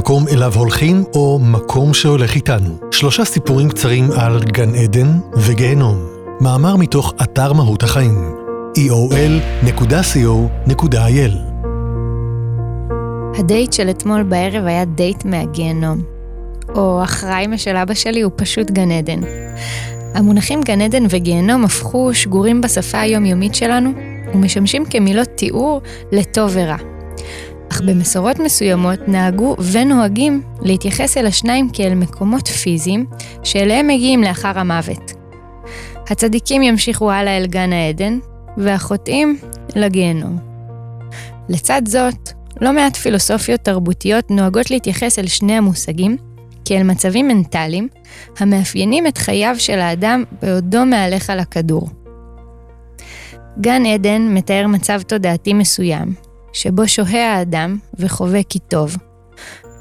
המקום 0.00 0.28
אליו 0.28 0.52
הולכים 0.56 1.04
או 1.14 1.38
מקום 1.42 1.94
שהולך 1.94 2.34
איתנו. 2.34 2.78
שלושה 2.90 3.24
סיפורים 3.24 3.68
קצרים 3.68 4.10
על 4.16 4.40
גן 4.44 4.74
עדן 4.74 5.18
וגיהנום. 5.36 6.06
מאמר 6.40 6.76
מתוך 6.76 7.14
אתר 7.22 7.52
מהות 7.52 7.82
החיים. 7.82 8.34
eol.co.il 8.78 9.70
הדייט 13.38 13.72
של 13.72 13.90
אתמול 13.90 14.22
בערב 14.22 14.66
היה 14.66 14.84
דייט 14.84 15.24
מהגיהנום. 15.24 16.02
או 16.74 17.02
אחראי 17.04 17.46
של 17.56 17.76
אבא 17.76 17.94
שלי 17.94 18.20
הוא 18.20 18.32
פשוט 18.36 18.70
גן 18.70 18.90
עדן. 18.90 19.20
המונחים 20.14 20.60
גן 20.60 20.80
עדן 20.80 21.04
וגיהנום 21.10 21.64
הפכו 21.64 22.14
שגורים 22.14 22.60
בשפה 22.60 23.00
היומיומית 23.00 23.54
שלנו 23.54 23.90
ומשמשים 24.34 24.84
כמילות 24.84 25.28
תיאור 25.28 25.80
לטוב 26.12 26.50
ורע. 26.54 26.76
אך 27.72 27.80
במסורות 27.80 28.38
מסוימות 28.38 29.08
נהגו 29.08 29.56
ונוהגים 29.72 30.42
להתייחס 30.62 31.16
אל 31.16 31.26
השניים 31.26 31.70
כאל 31.72 31.94
מקומות 31.94 32.48
פיזיים 32.48 33.06
שאליהם 33.44 33.86
מגיעים 33.86 34.22
לאחר 34.22 34.58
המוות. 34.58 35.12
הצדיקים 36.10 36.62
ימשיכו 36.62 37.10
הלאה 37.10 37.36
אל 37.36 37.46
גן 37.46 37.72
העדן, 37.72 38.18
והחוטאים 38.56 39.38
לגיהנום. 39.76 40.38
לצד 41.48 41.82
זאת, 41.86 42.30
לא 42.60 42.72
מעט 42.72 42.96
פילוסופיות 42.96 43.60
תרבותיות 43.60 44.30
נוהגות 44.30 44.70
להתייחס 44.70 45.18
אל 45.18 45.26
שני 45.26 45.52
המושגים 45.52 46.16
כאל 46.64 46.82
מצבים 46.82 47.28
מנטליים 47.28 47.88
המאפיינים 48.38 49.06
את 49.06 49.18
חייו 49.18 49.54
של 49.58 49.78
האדם 49.78 50.24
בעודו 50.42 50.86
מהלך 50.86 51.30
על 51.30 51.38
הכדור. 51.38 51.88
גן 53.60 53.86
עדן 53.86 54.22
מתאר 54.34 54.66
מצב 54.66 55.02
תודעתי 55.02 55.52
מסוים, 55.52 56.14
שבו 56.52 56.88
שוהה 56.88 57.34
האדם 57.34 57.78
וחווה 57.98 58.42
כי 58.42 58.58
טוב, 58.58 58.96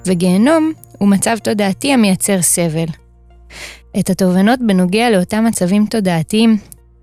וגיהנום 0.08 0.74
הוא 0.98 1.10
מצב 1.10 1.38
תודעתי 1.38 1.94
המייצר 1.94 2.42
סבל. 2.42 2.86
את 4.00 4.10
התובנות 4.10 4.60
בנוגע 4.68 5.10
לאותם 5.10 5.46
מצבים 5.46 5.86
תודעתיים, 5.86 6.58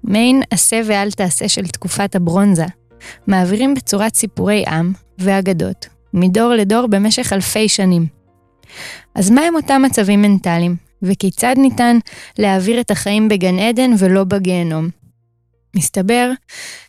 מעין 0.05 0.43
עשה 0.51 0.81
ואל 0.87 1.11
תעשה 1.11 1.49
של 1.49 1.67
תקופת 1.67 2.17
הברונזה, 2.17 2.65
מעבירים 3.27 3.75
בצורת 3.75 4.15
סיפורי 4.15 4.65
עם 4.69 4.93
ואגדות, 5.19 5.87
מדור 6.15 6.53
לדור 6.53 6.87
במשך 6.87 7.33
אלפי 7.33 7.69
שנים. 7.69 8.07
אז 9.15 9.31
מהם 9.31 9.55
אותם 9.55 9.83
מצבים 9.85 10.23
מנטליים, 10.23 10.77
וכיצד 11.03 11.55
ניתן 11.59 11.99
להעביר 12.39 12.81
את 12.81 12.91
החיים 12.91 13.29
בגן 13.29 13.59
עדן 13.59 13.91
ולא 13.99 14.25
בגיהנום? 14.25 14.89
מסתבר 15.77 16.31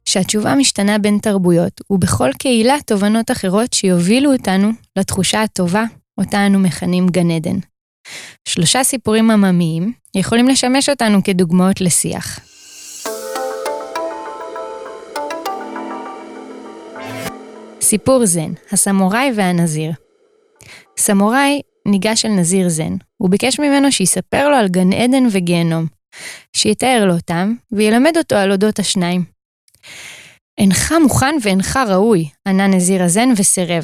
שהתשובה 0.06 0.56
משתנה 0.56 0.98
בין 0.98 1.18
תרבויות, 1.22 1.82
ובכל 1.90 2.30
קהילה 2.40 2.76
תובנות 2.86 3.32
אחרות 3.32 3.74
שיובילו 3.74 4.34
אותנו 4.34 4.72
לתחושה 4.96 5.42
הטובה, 5.42 5.84
אותה 6.18 6.48
אנו 6.48 6.60
מכנים 6.60 7.08
גן 7.08 7.32
עדן. 7.32 7.58
שלושה 8.48 8.84
סיפורים 8.84 9.32
עממיים 9.32 9.94
יכולים 10.16 10.48
לשמש 10.48 10.90
אותנו 10.90 11.24
כדוגמאות 11.24 11.82
לשיח. 11.82 12.40
סיפור 17.82 18.26
זן, 18.26 18.52
הסמוראי 18.72 19.32
והנזיר. 19.36 19.92
סמוראי 20.98 21.62
ניגש 21.86 22.26
אל 22.26 22.32
נזיר 22.32 22.70
זן, 22.70 22.94
הוא 23.18 23.30
ביקש 23.30 23.60
ממנו 23.60 23.92
שיספר 23.92 24.50
לו 24.50 24.56
על 24.56 24.68
גן 24.68 24.94
עדן 24.94 25.24
וגיהנום, 25.32 25.86
שיתאר 26.58 27.04
לו 27.08 27.14
אותם, 27.16 27.54
וילמד 27.72 28.18
אותו 28.18 28.36
על 28.36 28.52
אודות 28.52 28.80
השניים. 28.80 29.26
אינך 30.58 30.94
מוכן 31.02 31.36
ואינך 31.42 31.80
ראוי, 31.88 32.30
ענה 32.48 32.68
נזיר 32.68 33.04
הזן 33.04 33.30
וסירב. 33.38 33.84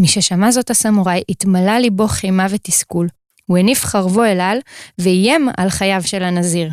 מששמע 0.00 0.50
זאת 0.50 0.70
הסמוראי, 0.70 1.22
התמלא 1.28 1.78
ליבו 1.78 2.08
חימה 2.08 2.46
ותסכול. 2.50 3.08
הוא 3.46 3.58
הניף 3.58 3.84
חרבו 3.84 4.24
אל 4.24 4.40
על, 4.40 4.58
ואיים 4.98 5.48
על 5.56 5.70
חייו 5.70 6.02
של 6.06 6.22
הנזיר. 6.22 6.70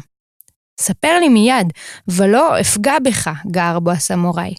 ספר 0.80 1.20
לי 1.20 1.30
מיד, 1.30 1.74
ולא 2.08 2.62
אפגע 2.62 3.00
בך, 3.06 3.30
גער 3.52 3.80
בו 3.80 3.92
הסמוראי. 3.92 4.54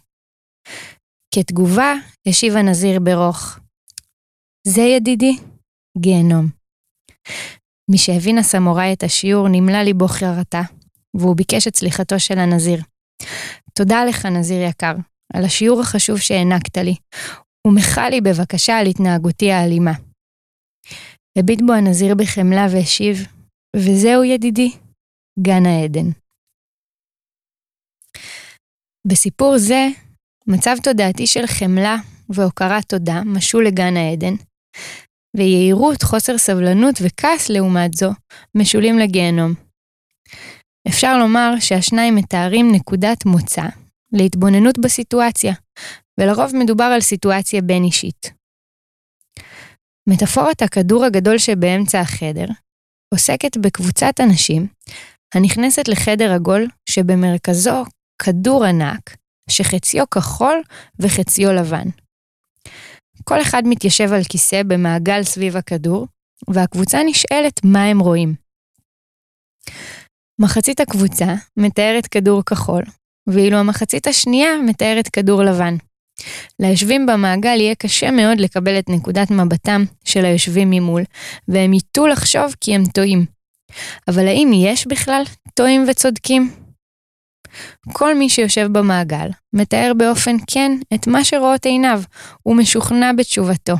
כתגובה, 1.34 1.94
השיב 2.28 2.56
הנזיר 2.56 3.00
ברוך. 3.00 3.58
זה 4.66 4.82
ידידי, 4.82 5.36
גיהנום. 5.98 6.48
משהבין 7.88 8.38
הסמוראי 8.38 8.92
את 8.92 9.02
השיעור, 9.02 9.48
נמלא 9.48 9.82
ליבו 9.82 10.08
חרטה, 10.08 10.62
והוא 11.16 11.36
ביקש 11.36 11.68
את 11.68 11.76
סליחתו 11.76 12.20
של 12.20 12.38
הנזיר. 12.38 12.80
תודה 13.78 14.04
לך, 14.04 14.26
נזיר 14.26 14.62
יקר, 14.62 14.94
על 15.34 15.44
השיעור 15.44 15.80
החשוב 15.80 16.18
שהענקת 16.18 16.76
לי, 16.76 16.94
ומחה 17.66 18.08
לי 18.08 18.20
בבקשה 18.20 18.78
על 18.78 18.86
התנהגותי 18.86 19.52
האלימה. 19.52 19.92
הביט 21.38 21.60
בו 21.66 21.72
הנזיר 21.72 22.14
בחמלה 22.14 22.66
והשיב, 22.72 23.16
וזהו 23.76 24.24
ידידי, 24.24 24.70
גן 25.42 25.66
העדן. 25.66 26.10
בסיפור 29.06 29.58
זה, 29.58 29.86
מצב 30.46 30.76
תודעתי 30.82 31.26
של 31.26 31.46
חמלה 31.46 31.96
והוקרת 32.28 32.84
תודה 32.88 33.22
משול 33.24 33.66
לגן 33.66 33.96
העדן, 33.96 34.34
ויהירות, 35.38 36.02
חוסר 36.02 36.38
סבלנות 36.38 36.94
וכעס 37.02 37.48
לעומת 37.48 37.94
זו, 37.94 38.10
משולים 38.54 38.98
לגיהנום. 38.98 39.52
אפשר 40.88 41.18
לומר 41.18 41.50
שהשניים 41.60 42.14
מתארים 42.14 42.72
נקודת 42.72 43.26
מוצא 43.26 43.62
להתבוננות 44.12 44.78
בסיטואציה, 44.78 45.54
ולרוב 46.20 46.56
מדובר 46.56 46.84
על 46.84 47.00
סיטואציה 47.00 47.62
בין-אישית. 47.62 48.32
מטאפורת 50.08 50.62
הכדור 50.62 51.04
הגדול 51.04 51.38
שבאמצע 51.38 52.00
החדר 52.00 52.46
עוסקת 53.14 53.56
בקבוצת 53.56 54.14
אנשים 54.20 54.66
הנכנסת 55.34 55.88
לחדר 55.88 56.32
עגול 56.32 56.66
שבמרכזו 56.88 57.84
כדור 58.22 58.64
ענק 58.64 59.16
שחציו 59.50 60.04
כחול 60.10 60.62
וחציו 61.00 61.52
לבן. 61.52 61.88
כל 63.28 63.42
אחד 63.42 63.62
מתיישב 63.66 64.12
על 64.12 64.24
כיסא 64.28 64.62
במעגל 64.62 65.22
סביב 65.22 65.56
הכדור, 65.56 66.06
והקבוצה 66.50 67.02
נשאלת 67.06 67.60
מה 67.64 67.84
הם 67.84 67.98
רואים. 67.98 68.34
מחצית 70.40 70.80
הקבוצה 70.80 71.34
מתארת 71.56 72.06
כדור 72.06 72.42
כחול, 72.44 72.82
ואילו 73.26 73.56
המחצית 73.56 74.06
השנייה 74.06 74.50
מתארת 74.66 75.08
כדור 75.08 75.42
לבן. 75.42 75.76
ליושבים 76.60 77.06
במעגל 77.06 77.60
יהיה 77.60 77.74
קשה 77.74 78.10
מאוד 78.10 78.40
לקבל 78.40 78.78
את 78.78 78.88
נקודת 78.88 79.30
מבטם 79.30 79.84
של 80.04 80.24
היושבים 80.24 80.70
ממול, 80.70 81.02
והם 81.48 81.72
ייטו 81.72 82.06
לחשוב 82.06 82.54
כי 82.60 82.74
הם 82.74 82.82
טועים. 82.94 83.26
אבל 84.08 84.26
האם 84.26 84.50
יש 84.54 84.86
בכלל 84.86 85.22
טועים 85.54 85.86
וצודקים? 85.90 86.67
כל 87.92 88.14
מי 88.14 88.28
שיושב 88.28 88.68
במעגל 88.72 89.28
מתאר 89.52 89.92
באופן 89.96 90.36
כן 90.46 90.72
את 90.94 91.06
מה 91.06 91.24
שרואות 91.24 91.66
עיניו, 91.66 92.02
ומשוכנע 92.46 93.12
בתשובתו. 93.12 93.74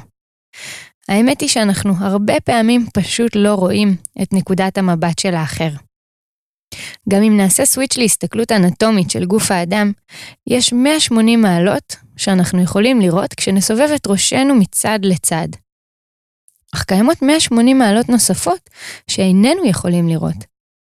האמת 1.08 1.40
היא 1.40 1.48
שאנחנו 1.48 1.92
הרבה 2.00 2.40
פעמים 2.40 2.86
פשוט 2.94 3.36
לא 3.36 3.54
רואים 3.54 3.96
את 4.22 4.32
נקודת 4.32 4.78
המבט 4.78 5.18
של 5.18 5.34
האחר. 5.34 5.70
גם 7.08 7.22
אם 7.22 7.36
נעשה 7.36 7.64
סוויץ' 7.64 7.96
להסתכלות 7.96 8.52
אנטומית 8.52 9.10
של 9.10 9.24
גוף 9.24 9.50
האדם, 9.50 9.92
יש 10.46 10.72
180 10.72 11.40
מעלות 11.40 11.96
שאנחנו 12.16 12.62
יכולים 12.62 13.00
לראות 13.00 13.34
כשנסובב 13.34 13.88
את 13.94 14.06
ראשנו 14.06 14.54
מצד 14.54 14.98
לצד. 15.02 15.48
אך 16.74 16.84
קיימות 16.84 17.22
180 17.22 17.78
מעלות 17.78 18.08
נוספות 18.08 18.70
שאיננו 19.10 19.66
יכולים 19.66 20.08
לראות, 20.08 20.36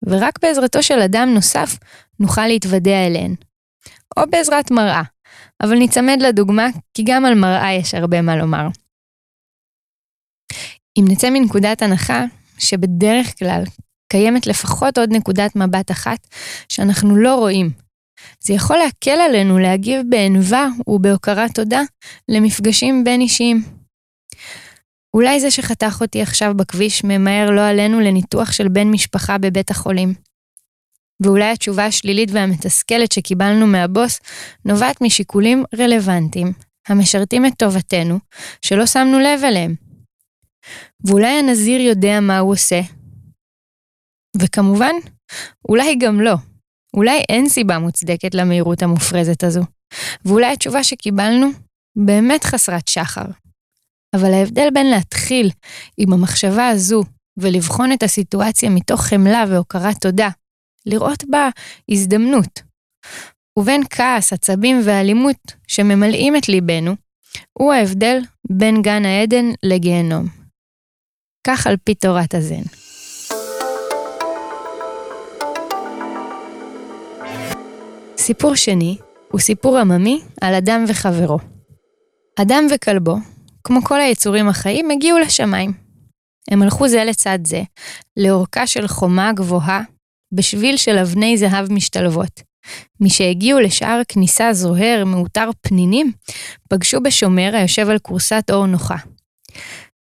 ורק 0.05 0.39
בעזרתו 0.41 0.83
של 0.83 0.99
אדם 0.99 1.29
נוסף 1.33 1.77
נוכל 2.19 2.47
להתוודע 2.47 3.07
אליהן. 3.07 3.35
או 4.17 4.23
בעזרת 4.29 4.71
מראה, 4.71 5.01
אבל 5.61 5.77
ניצמד 5.77 6.17
לדוגמה, 6.21 6.67
כי 6.93 7.03
גם 7.05 7.25
על 7.25 7.35
מראה 7.35 7.73
יש 7.73 7.93
הרבה 7.93 8.21
מה 8.21 8.35
לומר. 8.35 8.67
אם 10.99 11.05
נצא 11.07 11.29
מנקודת 11.29 11.81
הנחה 11.81 12.23
שבדרך 12.57 13.39
כלל 13.39 13.63
קיימת 14.11 14.47
לפחות 14.47 14.97
עוד 14.97 15.09
נקודת 15.13 15.55
מבט 15.55 15.91
אחת 15.91 16.27
שאנחנו 16.69 17.15
לא 17.15 17.35
רואים. 17.35 17.69
זה 18.39 18.53
יכול 18.53 18.77
להקל 18.77 19.19
עלינו 19.29 19.59
להגיב 19.59 20.01
בענווה 20.09 20.67
ובהוקרת 20.87 21.55
תודה 21.55 21.81
למפגשים 22.29 23.03
בין 23.03 23.21
אישיים. 23.21 23.84
אולי 25.15 25.39
זה 25.39 25.51
שחתך 25.51 25.97
אותי 26.01 26.21
עכשיו 26.21 26.53
בכביש 26.55 27.03
ממהר 27.03 27.51
לא 27.51 27.69
עלינו 27.69 27.99
לניתוח 27.99 28.51
של 28.51 28.67
בן 28.67 28.87
משפחה 28.87 29.37
בבית 29.37 29.71
החולים. 29.71 30.13
ואולי 31.23 31.51
התשובה 31.51 31.85
השלילית 31.85 32.29
והמתסכלת 32.31 33.11
שקיבלנו 33.11 33.67
מהבוס 33.67 34.19
נובעת 34.65 35.01
משיקולים 35.01 35.63
רלוונטיים, 35.79 36.53
המשרתים 36.87 37.45
את 37.45 37.53
טובתנו, 37.57 38.19
שלא 38.61 38.85
שמנו 38.85 39.19
לב 39.19 39.43
אליהם. 39.43 39.75
ואולי 41.05 41.39
הנזיר 41.39 41.81
יודע 41.81 42.19
מה 42.19 42.39
הוא 42.39 42.51
עושה, 42.51 42.81
וכמובן, 44.41 44.93
אולי 45.69 45.95
גם 45.95 46.21
לא. 46.21 46.35
אולי 46.93 47.23
אין 47.29 47.49
סיבה 47.49 47.79
מוצדקת 47.79 48.35
למהירות 48.35 48.83
המופרזת 48.83 49.43
הזו. 49.43 49.61
ואולי 50.25 50.53
התשובה 50.53 50.83
שקיבלנו 50.83 51.47
באמת 51.95 52.43
חסרת 52.43 52.87
שחר. 52.87 53.44
אבל 54.15 54.33
ההבדל 54.33 54.67
בין 54.73 54.89
להתחיל 54.89 55.49
עם 55.97 56.13
המחשבה 56.13 56.67
הזו 56.67 57.03
ולבחון 57.37 57.91
את 57.91 58.03
הסיטואציה 58.03 58.69
מתוך 58.69 59.01
חמלה 59.01 59.43
והוקרת 59.49 60.01
תודה, 60.01 60.29
לראות 60.85 61.23
בה 61.29 61.49
הזדמנות, 61.89 62.61
ובין 63.59 63.81
כעס, 63.89 64.33
עצבים 64.33 64.81
ואלימות 64.83 65.53
שממלאים 65.67 66.35
את 66.35 66.49
ליבנו, 66.49 66.95
הוא 67.53 67.73
ההבדל 67.73 68.17
בין 68.49 68.81
גן 68.81 69.05
העדן 69.05 69.45
לגיהנום. 69.63 70.27
כך 71.47 71.67
על 71.67 71.75
פי 71.83 71.95
תורת 71.95 72.33
הזן. 72.33 72.61
סיפור 78.17 78.55
שני 78.55 78.97
הוא 79.31 79.39
סיפור 79.39 79.77
עממי 79.77 80.21
על 80.41 80.53
אדם 80.53 80.85
וחברו. 80.87 81.37
אדם 82.41 82.67
וכלבו, 82.75 83.15
כמו 83.65 83.83
כל 83.83 84.01
היצורים 84.01 84.47
החיים, 84.47 84.91
הגיעו 84.91 85.19
לשמיים. 85.19 85.73
הם 86.51 86.61
הלכו 86.61 86.87
זה 86.87 87.03
לצד 87.03 87.39
זה, 87.43 87.61
לאורכה 88.17 88.67
של 88.67 88.87
חומה 88.87 89.33
גבוהה, 89.33 89.81
בשביל 90.31 90.77
של 90.77 90.97
אבני 90.97 91.37
זהב 91.37 91.71
משתלבות. 91.71 92.41
משהגיעו 92.99 93.59
לשער 93.59 94.01
כניסה 94.07 94.53
זוהר, 94.53 95.03
מעוטר 95.05 95.49
פנינים, 95.61 96.11
פגשו 96.69 96.99
בשומר 97.01 97.51
היושב 97.53 97.89
על 97.89 97.99
כורסת 97.99 98.43
אור 98.49 98.65
נוחה. 98.65 98.95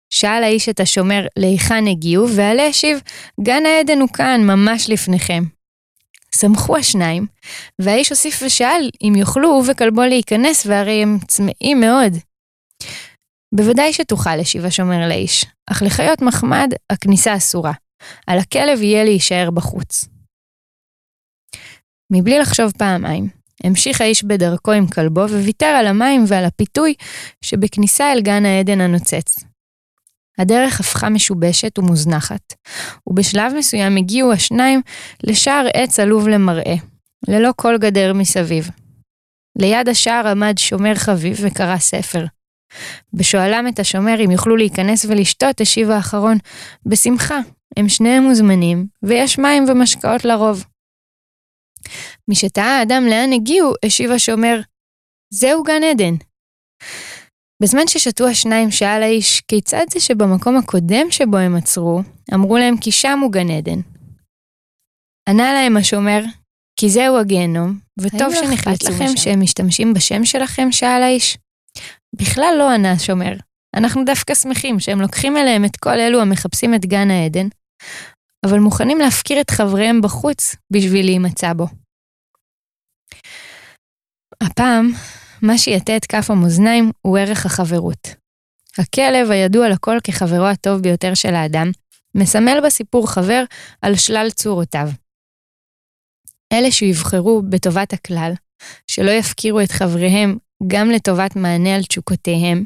שאל 0.09 0.43
האיש 0.43 0.69
את 0.69 0.79
השומר 0.79 1.25
להיכן 1.37 1.87
הגיעו, 1.87 2.29
ועלה 2.29 2.67
השיב, 2.67 2.99
גן 3.41 3.63
העדן 3.65 3.99
הוא 3.99 4.09
כאן, 4.09 4.41
ממש 4.43 4.89
לפניכם. 4.89 5.43
שמחו 6.39 6.77
השניים, 6.77 7.25
והאיש 7.79 8.09
הוסיף 8.09 8.41
ושאל 8.45 8.89
אם 9.03 9.13
יוכלו 9.15 9.49
הוא 9.49 9.63
וכלבו 9.67 10.01
להיכנס, 10.01 10.65
והרי 10.65 11.01
הם 11.01 11.17
צמאים 11.27 11.79
מאוד. 11.79 12.13
בוודאי 13.55 13.93
שתוכל, 13.93 14.39
השיב 14.39 14.65
השומר 14.65 15.07
לאיש, 15.07 15.45
אך 15.71 15.81
לחיות 15.81 16.21
מחמד 16.21 16.69
הכניסה 16.89 17.35
אסורה. 17.35 17.73
על 18.27 18.39
הכלב 18.39 18.81
יהיה 18.81 19.03
להישאר 19.03 19.51
בחוץ. 19.51 20.05
מבלי 22.11 22.39
לחשוב 22.39 22.71
פעמיים, 22.77 23.29
המשיך 23.63 24.01
האיש 24.01 24.23
בדרכו 24.23 24.71
עם 24.71 24.87
כלבו 24.87 25.21
וויתר 25.21 25.65
על 25.65 25.87
המים 25.87 26.23
ועל 26.27 26.45
הפיתוי 26.45 26.93
שבכניסה 27.41 28.11
אל 28.11 28.21
גן 28.21 28.45
העדן 28.45 28.81
הנוצץ. 28.81 29.35
הדרך 30.37 30.79
הפכה 30.79 31.09
משובשת 31.09 31.79
ומוזנחת, 31.79 32.53
ובשלב 33.07 33.53
מסוים 33.57 33.97
הגיעו 33.97 34.31
השניים 34.31 34.81
לשער 35.23 35.65
עץ 35.73 35.99
עלוב 35.99 36.27
למראה, 36.27 36.75
ללא 37.27 37.49
כל 37.55 37.77
גדר 37.77 38.13
מסביב. 38.13 38.69
ליד 39.57 39.89
השער 39.89 40.27
עמד 40.27 40.57
שומר 40.57 40.95
חביב 40.95 41.37
וקרא 41.41 41.77
ספר. 41.77 42.25
בשואלם 43.13 43.67
את 43.67 43.79
השומר 43.79 44.25
אם 44.25 44.31
יוכלו 44.31 44.55
להיכנס 44.55 45.05
ולשתות, 45.05 45.61
השיב 45.61 45.89
האחרון, 45.89 46.37
בשמחה, 46.85 47.39
הם 47.77 47.89
שניהם 47.89 48.23
מוזמנים, 48.23 48.87
ויש 49.03 49.39
מים 49.39 49.65
ומשקאות 49.67 50.25
לרוב. 50.25 50.65
משתהה 52.27 52.79
האדם 52.79 53.03
לאן 53.09 53.33
הגיעו, 53.33 53.73
השיב 53.85 54.11
השומר, 54.11 54.59
זהו 55.33 55.63
גן 55.63 55.83
עדן. 55.91 56.15
בזמן 57.63 57.87
ששתו 57.87 58.27
השניים 58.27 58.71
שאל 58.71 59.03
האיש, 59.03 59.41
כיצד 59.41 59.85
זה 59.91 59.99
שבמקום 59.99 60.57
הקודם 60.57 61.07
שבו 61.11 61.37
הם 61.37 61.55
עצרו, 61.55 62.01
אמרו 62.33 62.57
להם 62.57 62.77
כי 62.77 62.91
שם 62.91 63.19
הוא 63.19 63.31
גן 63.31 63.49
עדן. 63.49 63.79
ענה 65.29 65.53
להם 65.53 65.77
השומר, 65.77 66.21
כי 66.79 66.89
זהו 66.89 67.17
הגיהנום, 67.17 67.79
וטוב 67.99 68.35
שנחלט 68.35 68.83
לכם? 68.83 69.17
שהם 69.17 69.41
משתמשים 69.41 69.93
בשם 69.93 70.25
שלכם, 70.25 70.71
שאל 70.71 71.03
האיש. 71.03 71.37
בכלל 72.19 72.55
לא 72.57 72.71
ענה 72.71 72.91
השומר, 72.91 73.33
אנחנו 73.75 74.05
דווקא 74.05 74.35
שמחים 74.35 74.79
שהם 74.79 75.01
לוקחים 75.01 75.37
אליהם 75.37 75.65
את 75.65 75.75
כל 75.75 75.99
אלו 75.99 76.21
המחפשים 76.21 76.75
את 76.75 76.85
גן 76.85 77.11
העדן, 77.11 77.47
אבל 78.45 78.59
מוכנים 78.59 78.99
להפקיר 78.99 79.41
את 79.41 79.49
חבריהם 79.49 80.01
בחוץ 80.01 80.55
בשביל 80.73 81.05
להימצא 81.05 81.53
בו. 81.53 81.67
הפעם, 84.41 84.91
מה 85.41 85.57
שיטה 85.57 85.97
את 85.97 86.05
כף 86.05 86.31
המאזניים 86.31 86.91
הוא 87.01 87.17
ערך 87.17 87.45
החברות. 87.45 88.07
הכלב, 88.77 89.31
הידוע 89.31 89.69
לכל 89.69 89.97
כחברו 90.03 90.45
הטוב 90.45 90.81
ביותר 90.81 91.13
של 91.13 91.35
האדם, 91.35 91.71
מסמל 92.15 92.59
בסיפור 92.65 93.11
חבר 93.11 93.43
על 93.81 93.95
שלל 93.95 94.29
צורותיו. 94.29 94.87
אלה 96.53 96.71
שיבחרו 96.71 97.41
בטובת 97.49 97.93
הכלל, 97.93 98.33
שלא 98.87 99.11
יפקירו 99.11 99.61
את 99.61 99.71
חבריהם 99.71 100.37
גם 100.67 100.89
לטובת 100.89 101.35
מענה 101.35 101.75
על 101.75 101.83
תשוקותיהם, 101.83 102.63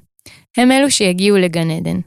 הם 0.57 0.71
אלו 0.71 0.91
שיגיעו 0.91 1.37
לגן 1.37 1.71
עדן. 1.71 1.99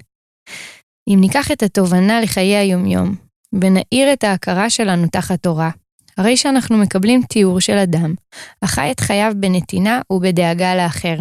אם 1.08 1.18
ניקח 1.20 1.52
את 1.52 1.62
התובנה 1.62 2.20
לחיי 2.20 2.56
היומיום, 2.56 3.14
ונאיר 3.52 4.12
את 4.12 4.24
ההכרה 4.24 4.70
שלנו 4.70 5.06
תחת 5.12 5.42
תורה, 5.42 5.70
הרי 6.18 6.36
שאנחנו 6.36 6.78
מקבלים 6.78 7.22
תיאור 7.28 7.60
של 7.60 7.76
אדם, 7.76 8.14
החי 8.62 8.90
את 8.90 9.00
חייו 9.00 9.32
בנתינה 9.36 10.00
ובדאגה 10.12 10.76
לאחר, 10.76 11.16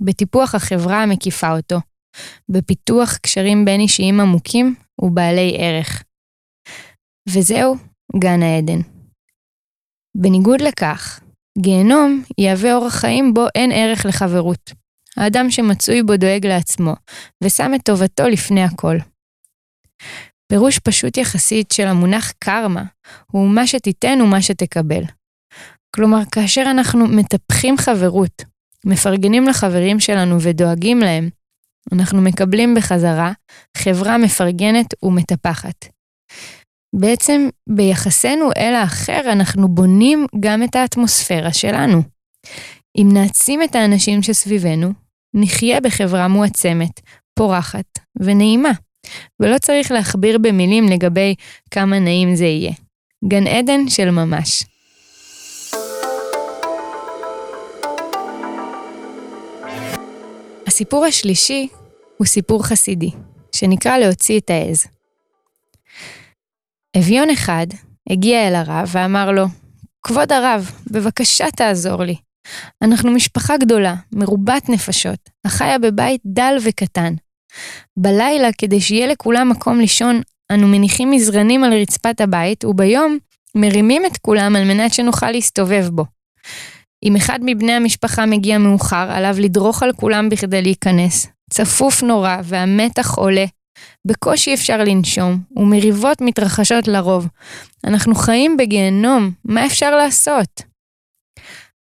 בטיפוח 0.00 0.54
החברה 0.54 1.02
המקיפה 1.02 1.56
אותו, 1.56 1.76
בפיתוח 2.48 3.16
קשרים 3.16 3.64
בין 3.64 3.80
אישיים 3.80 4.20
עמוקים 4.20 4.74
ובעלי 5.00 5.56
ערך. 5.58 6.02
וזהו 7.28 7.76
גן 8.18 8.42
העדן. 8.42 8.80
בניגוד 10.16 10.60
לכך, 10.60 11.20
גיהנום 11.58 12.22
יהווה 12.38 12.74
אורח 12.74 12.94
חיים 12.94 13.34
בו 13.34 13.46
אין 13.54 13.72
ערך 13.72 14.06
לחברות. 14.06 14.72
האדם 15.16 15.50
שמצוי 15.50 16.02
בו 16.02 16.16
דואג 16.16 16.46
לעצמו, 16.46 16.94
ושם 17.44 17.74
את 17.74 17.80
טובתו 17.84 18.28
לפני 18.28 18.62
הכל. 18.62 18.96
פירוש 20.46 20.78
פשוט 20.78 21.16
יחסית 21.16 21.72
של 21.72 21.86
המונח 21.86 22.32
קרמה 22.38 22.82
הוא 23.30 23.48
מה 23.48 23.66
שתיתן 23.66 24.18
ומה 24.22 24.42
שתקבל. 24.42 25.02
כלומר, 25.96 26.20
כאשר 26.32 26.64
אנחנו 26.70 27.06
מטפחים 27.06 27.76
חברות, 27.76 28.44
מפרגנים 28.86 29.48
לחברים 29.48 30.00
שלנו 30.00 30.40
ודואגים 30.40 30.98
להם, 30.98 31.28
אנחנו 31.92 32.22
מקבלים 32.22 32.74
בחזרה 32.74 33.32
חברה 33.76 34.18
מפרגנת 34.18 34.86
ומטפחת. 35.02 35.91
בעצם 36.92 37.48
ביחסנו 37.68 38.50
אל 38.56 38.74
האחר 38.74 39.20
אנחנו 39.32 39.68
בונים 39.68 40.26
גם 40.40 40.62
את 40.62 40.76
האטמוספירה 40.76 41.52
שלנו. 41.52 42.02
אם 42.98 43.08
נעצים 43.12 43.62
את 43.62 43.74
האנשים 43.74 44.22
שסביבנו, 44.22 44.92
נחיה 45.34 45.80
בחברה 45.80 46.28
מועצמת, 46.28 47.00
פורחת 47.34 47.98
ונעימה. 48.20 48.72
ולא 49.40 49.58
צריך 49.58 49.92
להכביר 49.92 50.38
במילים 50.38 50.88
לגבי 50.88 51.34
כמה 51.70 51.98
נעים 51.98 52.34
זה 52.34 52.44
יהיה. 52.44 52.72
גן 53.28 53.46
עדן 53.46 53.88
של 53.88 54.10
ממש. 54.10 54.64
הסיפור 60.66 61.04
השלישי 61.04 61.68
הוא 62.16 62.26
סיפור 62.26 62.64
חסידי, 62.64 63.10
שנקרא 63.52 63.98
להוציא 63.98 64.38
את 64.38 64.50
העז. 64.50 64.86
אביון 66.98 67.30
אחד 67.30 67.66
הגיע 68.10 68.48
אל 68.48 68.54
הרב 68.54 68.88
ואמר 68.92 69.32
לו, 69.32 69.46
כבוד 70.02 70.32
הרב, 70.32 70.70
בבקשה 70.90 71.50
תעזור 71.50 72.02
לי. 72.04 72.16
אנחנו 72.82 73.10
משפחה 73.10 73.56
גדולה, 73.56 73.94
מרובת 74.12 74.68
נפשות, 74.68 75.30
החיה 75.44 75.78
בבית 75.78 76.20
דל 76.26 76.56
וקטן. 76.62 77.14
בלילה, 77.96 78.48
כדי 78.58 78.80
שיהיה 78.80 79.06
לכולם 79.06 79.48
מקום 79.48 79.80
לישון, 79.80 80.20
אנו 80.52 80.68
מניחים 80.68 81.10
מזרנים 81.10 81.64
על 81.64 81.72
רצפת 81.72 82.20
הבית, 82.20 82.64
וביום 82.64 83.18
מרימים 83.56 84.06
את 84.06 84.18
כולם 84.18 84.56
על 84.56 84.64
מנת 84.64 84.94
שנוכל 84.94 85.30
להסתובב 85.30 85.88
בו. 85.88 86.04
אם 87.04 87.16
אחד 87.16 87.38
מבני 87.42 87.72
המשפחה 87.72 88.26
מגיע 88.26 88.58
מאוחר, 88.58 89.10
עליו 89.10 89.36
לדרוך 89.38 89.82
על 89.82 89.92
כולם 89.92 90.28
בכדי 90.28 90.62
להיכנס. 90.62 91.26
צפוף 91.50 92.02
נורא 92.02 92.36
והמתח 92.44 93.14
עולה. 93.14 93.44
בקושי 94.06 94.54
אפשר 94.54 94.76
לנשום, 94.84 95.42
ומריבות 95.56 96.20
מתרחשות 96.20 96.88
לרוב. 96.88 97.28
אנחנו 97.86 98.14
חיים 98.14 98.56
בגיהנום, 98.56 99.30
מה 99.44 99.66
אפשר 99.66 99.96
לעשות? 99.96 100.62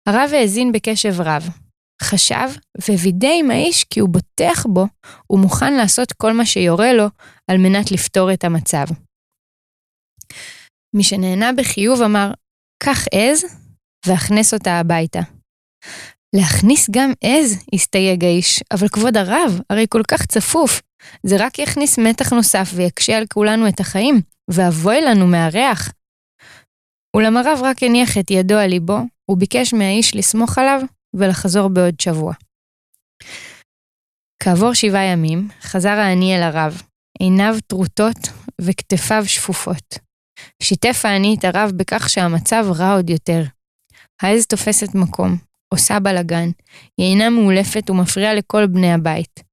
הרב 0.07 0.29
האזין 0.33 0.71
בקשב 0.71 1.21
רב, 1.21 1.49
חשב 2.03 2.49
ווידא 2.89 3.29
עם 3.39 3.51
האיש 3.51 3.83
כי 3.83 3.99
הוא 3.99 4.09
בוטח 4.09 4.65
בו 4.65 4.85
ומוכן 5.29 5.73
לעשות 5.73 6.13
כל 6.13 6.33
מה 6.33 6.45
שיורה 6.45 6.93
לו 6.93 7.05
על 7.51 7.57
מנת 7.57 7.91
לפתור 7.91 8.33
את 8.33 8.43
המצב. 8.43 8.85
מי 10.95 11.03
שנהנה 11.03 11.53
בחיוב 11.57 12.01
אמר, 12.01 12.31
קח 12.83 13.05
עז 13.11 13.45
והכנס 14.07 14.53
אותה 14.53 14.71
הביתה. 14.71 15.19
להכניס 16.35 16.89
גם 16.91 17.11
עז, 17.23 17.65
הסתייג 17.73 18.23
האיש, 18.25 18.63
אבל 18.73 18.87
כבוד 18.87 19.17
הרב, 19.17 19.59
הרי 19.69 19.85
כל 19.89 20.01
כך 20.07 20.25
צפוף. 20.25 20.81
זה 21.23 21.35
רק 21.45 21.59
יכניס 21.59 21.99
מתח 21.99 22.33
נוסף 22.33 22.69
ויקשה 22.75 23.17
על 23.17 23.25
כולנו 23.33 23.67
את 23.67 23.79
החיים, 23.79 24.21
ואבוי 24.51 25.01
לנו 25.01 25.27
מהריח. 25.27 25.91
אולם 27.13 27.37
הרב 27.37 27.59
רק 27.63 27.83
הניח 27.83 28.17
את 28.17 28.31
ידו 28.31 28.55
על 28.55 28.69
ליבו, 28.69 28.99
וביקש 29.29 29.73
מהאיש 29.73 30.15
לסמוך 30.15 30.57
עליו 30.57 30.81
ולחזור 31.13 31.67
בעוד 31.67 31.99
שבוע. 31.99 32.33
כעבור 34.43 34.73
שבעה 34.73 35.03
ימים 35.03 35.47
חזר 35.61 35.89
העני 35.89 36.37
אל 36.37 36.43
הרב, 36.43 36.81
עיניו 37.19 37.55
טרוטות 37.67 38.17
וכתפיו 38.61 39.23
שפופות. 39.25 39.99
שיתף 40.63 41.01
העני 41.05 41.35
את 41.39 41.45
הרב 41.45 41.71
בכך 41.75 42.09
שהמצב 42.09 42.65
רע 42.79 42.93
עוד 42.95 43.09
יותר. 43.09 43.43
העז 44.21 44.45
תופסת 44.45 44.95
מקום, 44.95 45.37
עושה 45.73 45.99
בלאגן, 45.99 46.49
היא 46.97 47.11
אינה 47.11 47.29
מאולפת 47.29 47.89
ומפריעה 47.89 48.33
לכל 48.33 48.67
בני 48.67 48.93
הבית. 48.93 49.52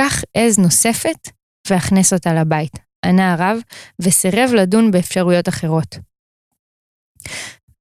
קח 0.00 0.22
עז 0.34 0.58
נוספת 0.58 1.28
והכנס 1.68 2.12
אותה 2.12 2.34
לבית, 2.34 2.72
ענה 3.04 3.32
הרב, 3.32 3.58
וסירב 4.02 4.50
לדון 4.54 4.90
באפשרויות 4.90 5.48
אחרות. 5.48 5.98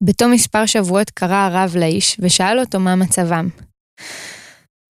בתום 0.03 0.31
מספר 0.31 0.65
שבועות 0.65 1.09
קרא 1.09 1.35
הרב 1.35 1.75
לאיש 1.79 2.17
ושאל 2.19 2.59
אותו 2.59 2.79
מה 2.79 2.95
מצבם. 2.95 3.47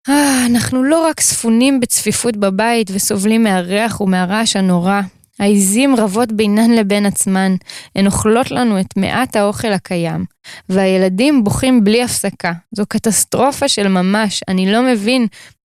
אה, 0.09 0.45
אנחנו 0.45 0.83
לא 0.83 1.07
רק 1.07 1.19
ספונים 1.19 1.79
בצפיפות 1.79 2.38
בבית 2.38 2.91
וסובלים 2.93 3.43
מהריח 3.43 4.01
ומהרעש 4.01 4.55
הנורא, 4.55 5.01
העיזים 5.39 5.95
רבות 5.95 6.31
בינן 6.31 6.71
לבין 6.71 7.05
עצמן, 7.05 7.55
הן 7.95 8.05
אוכלות 8.05 8.51
לנו 8.51 8.79
את 8.79 8.98
מעט 8.98 9.36
האוכל 9.36 9.71
הקיים, 9.71 10.25
והילדים 10.69 11.43
בוכים 11.43 11.83
בלי 11.83 12.03
הפסקה. 12.03 12.53
זו 12.75 12.86
קטסטרופה 12.86 13.67
של 13.67 13.88
ממש, 13.88 14.43
אני 14.48 14.71
לא 14.71 14.83
מבין 14.83 15.27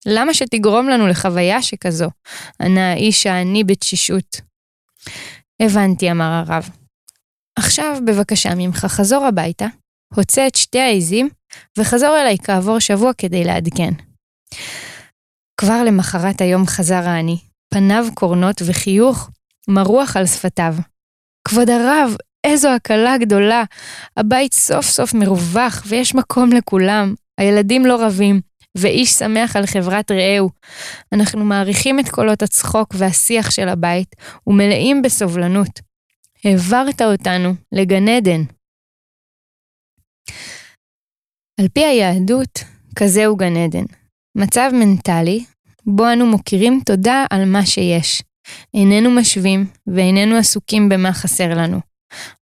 למה 0.07 0.35
שתגרום 0.35 0.89
לנו 0.89 1.07
לחוויה 1.07 1.63
שכזו? 1.63 2.11
ענה 2.63 2.93
האיש 2.93 3.27
העני 3.27 3.65
בתשישות. 3.65 4.41
הבנתי, 5.63 6.11
אמר 6.11 6.43
הרב. 6.47 6.69
עכשיו 7.59 7.99
בבקשה 8.07 8.51
ממך, 8.57 8.85
חזור 8.85 9.27
הביתה, 9.27 9.67
הוצא 10.15 10.47
את 10.47 10.55
שתי 10.55 10.81
העיזים, 10.81 11.29
וחזור 11.79 12.17
אליי 12.21 12.37
כעבור 12.45 12.79
שבוע 12.79 13.13
כדי 13.13 13.45
לעדכן. 13.45 13.93
כבר 15.61 15.85
למחרת 15.85 16.41
היום 16.41 16.67
חזר 16.67 17.09
העני, 17.09 17.39
פניו 17.75 18.07
קורנות 18.15 18.63
וחיוך 18.67 19.31
מרוח 19.69 20.17
על 20.17 20.27
שפתיו. 20.27 20.75
כבוד 21.49 21.71
הרב, 21.71 22.17
איזו 22.45 22.69
הקלה 22.69 23.19
גדולה. 23.19 23.65
הבית 24.17 24.55
סוף 24.55 24.87
סוף 24.87 25.15
מרווח 25.15 25.83
ויש 25.87 26.15
מקום 26.15 26.53
לכולם. 26.53 27.15
הילדים 27.39 27.87
לא 27.87 28.07
רבים, 28.07 28.41
ואיש 28.77 29.11
שמח 29.11 29.57
על 29.57 29.67
חברת 29.67 30.11
רעהו. 30.11 30.51
אנחנו 31.13 31.45
מעריכים 31.45 32.01
את 32.01 32.09
קולות 32.09 32.43
הצחוק 32.43 32.95
והשיח 32.99 33.51
של 33.51 33.69
הבית, 33.69 34.17
ומלאים 34.47 35.03
בסובלנות. 35.03 35.81
העברת 36.45 37.03
אותנו 37.03 37.55
לגן 37.73 38.09
עדן. 38.09 38.43
על 41.61 41.69
פי 41.69 41.85
היהדות, 41.85 42.59
כזהו 42.97 43.37
גן 43.37 43.57
עדן. 43.57 43.85
מצב 44.39 44.71
מנטלי, 44.73 45.45
בו 45.87 46.13
אנו 46.13 46.27
מוקירים 46.27 46.81
תודה 46.87 47.25
על 47.31 47.45
מה 47.45 47.67
שיש. 47.67 48.23
איננו 48.75 49.11
משווים 49.11 49.67
ואיננו 49.87 50.37
עסוקים 50.37 50.89
במה 50.89 51.13
חסר 51.13 51.55
לנו. 51.55 51.81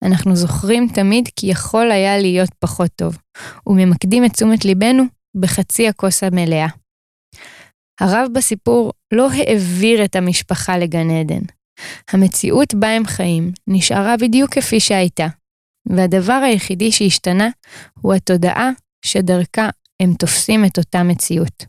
אנחנו 0.02 0.36
זוכרים 0.36 0.88
תמיד 0.94 1.28
כי 1.36 1.46
יכול 1.46 1.90
היה 1.90 2.18
להיות 2.18 2.50
פחות 2.58 2.90
טוב, 2.96 3.18
וממקדים 3.66 4.24
את 4.24 4.32
תשומת 4.32 4.64
ליבנו 4.64 5.04
בחצי 5.40 5.88
הכוס 5.88 6.22
המלאה. 6.22 6.66
הרב 8.00 8.28
בסיפור 8.34 8.92
לא 9.14 9.28
העביר 9.30 10.04
את 10.04 10.16
המשפחה 10.16 10.78
לגן 10.78 11.10
עדן. 11.10 11.42
המציאות 12.12 12.74
בה 12.74 12.88
הם 12.88 13.04
חיים 13.06 13.52
נשארה 13.66 14.14
בדיוק 14.20 14.54
כפי 14.54 14.80
שהייתה, 14.80 15.26
והדבר 15.86 16.40
היחידי 16.44 16.92
שהשתנה 16.92 17.48
הוא 18.00 18.14
התודעה 18.14 18.70
שדרכה 19.04 19.68
הם 20.02 20.14
תופסים 20.14 20.64
את 20.64 20.78
אותה 20.78 21.02
מציאות. 21.02 21.64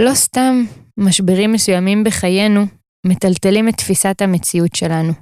לא 0.00 0.14
סתם 0.14 0.64
משברים 0.96 1.52
מסוימים 1.52 2.04
בחיינו 2.04 2.66
מטלטלים 3.06 3.68
את 3.68 3.74
תפיסת 3.74 4.22
המציאות 4.22 4.74
שלנו. 4.74 5.12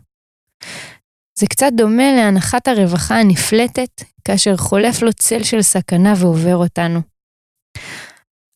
זה 1.43 1.47
קצת 1.47 1.73
דומה 1.77 2.13
להנחת 2.13 2.69
הרווחה 2.69 3.21
הנפלטת 3.21 4.03
כאשר 4.25 4.57
חולף 4.57 5.03
לו 5.03 5.13
צל 5.13 5.43
של 5.43 5.63
סכנה 5.63 6.15
ועובר 6.17 6.57
אותנו. 6.57 7.01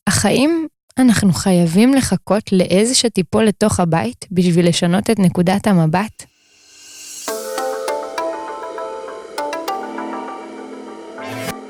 אך 0.08 0.24
האם 0.24 0.66
אנחנו 0.98 1.32
חייבים 1.32 1.94
לחכות 1.94 2.52
לאיזה 2.52 2.94
שתיפול 2.94 3.44
לתוך 3.44 3.80
הבית 3.80 4.26
בשביל 4.30 4.68
לשנות 4.68 5.10
את 5.10 5.18
נקודת 5.18 5.66
המבט? 5.66 6.24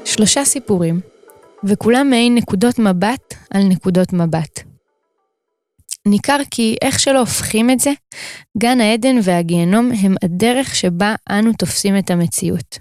שלושה 0.05 0.45
סיפורים, 0.45 1.01
וכולם 1.65 2.11
מעין 2.11 2.35
נקודות 2.35 2.79
מבט 2.79 3.35
על 3.51 3.63
נקודות 3.63 4.13
מבט. 4.13 4.76
ניכר 6.07 6.39
כי 6.51 6.77
איך 6.83 7.01
שלא 7.01 7.19
הופכים 7.19 7.71
את 7.71 7.81
זה, 7.81 7.93
גן 8.59 8.81
העדן 8.81 9.17
והגיהנום 9.23 9.91
הם 10.03 10.15
הדרך 10.23 10.75
שבה 10.75 11.15
אנו 11.31 11.53
תופסים 11.53 11.99
את 11.99 12.11
המציאות. 12.11 12.79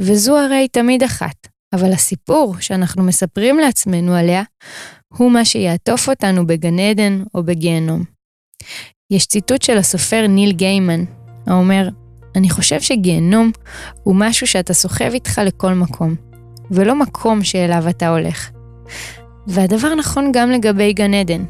וזו 0.00 0.38
הרי 0.38 0.68
תמיד 0.68 1.02
אחת, 1.02 1.48
אבל 1.74 1.92
הסיפור 1.92 2.54
שאנחנו 2.60 3.02
מספרים 3.02 3.58
לעצמנו 3.58 4.14
עליה, 4.14 4.42
הוא 5.14 5.32
מה 5.32 5.44
שיעטוף 5.44 6.08
אותנו 6.08 6.46
בגן 6.46 6.78
עדן 6.78 7.22
או 7.34 7.42
בגיהנום. 7.42 8.04
יש 9.10 9.26
ציטוט 9.26 9.62
של 9.62 9.78
הסופר 9.78 10.26
ניל 10.26 10.52
גיימן, 10.52 11.04
האומר, 11.46 11.88
אני 12.36 12.50
חושב 12.50 12.80
שגיהנום 12.80 13.50
הוא 14.02 14.16
משהו 14.18 14.46
שאתה 14.46 14.74
סוחב 14.74 15.10
איתך 15.12 15.40
לכל 15.44 15.74
מקום, 15.74 16.14
ולא 16.70 16.94
מקום 16.94 17.44
שאליו 17.44 17.88
אתה 17.88 18.08
הולך. 18.08 18.50
והדבר 19.46 19.94
נכון 19.94 20.32
גם 20.32 20.50
לגבי 20.50 20.92
גן 20.92 21.14
עדן. 21.14 21.44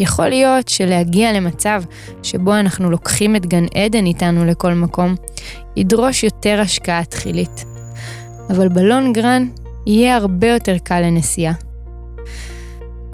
יכול 0.00 0.28
להיות 0.28 0.68
שלהגיע 0.68 1.32
למצב 1.32 1.82
שבו 2.22 2.54
אנחנו 2.54 2.90
לוקחים 2.90 3.36
את 3.36 3.46
גן 3.46 3.64
עדן 3.74 4.06
איתנו 4.06 4.44
לכל 4.44 4.74
מקום, 4.74 5.14
ידרוש 5.76 6.24
יותר 6.24 6.60
השקעה 6.60 7.04
תחילית. 7.04 7.64
אבל 8.50 8.68
בלונגרן 8.68 9.48
יהיה 9.86 10.16
הרבה 10.16 10.46
יותר 10.46 10.78
קל 10.78 11.00
לנסיעה. 11.00 11.52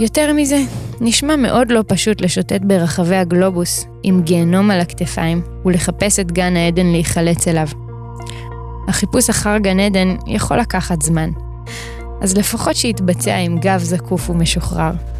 יותר 0.00 0.32
מזה, 0.32 0.62
נשמע 1.00 1.36
מאוד 1.36 1.72
לא 1.72 1.84
פשוט 1.86 2.20
לשוטט 2.20 2.60
ברחבי 2.62 3.16
הגלובוס 3.16 3.86
עם 4.02 4.22
גיהנום 4.22 4.70
על 4.70 4.80
הכתפיים 4.80 5.42
ולחפש 5.64 6.20
את 6.20 6.32
גן 6.32 6.56
העדן 6.56 6.86
להיחלץ 6.86 7.48
אליו. 7.48 7.68
החיפוש 8.88 9.30
אחר 9.30 9.58
גן 9.58 9.80
עדן 9.80 10.16
יכול 10.26 10.58
לקחת 10.58 11.02
זמן, 11.02 11.30
אז 12.20 12.36
לפחות 12.36 12.76
שיתבצע 12.76 13.36
עם 13.36 13.58
גב 13.58 13.78
זקוף 13.78 14.30
ומשוחרר. 14.30 15.13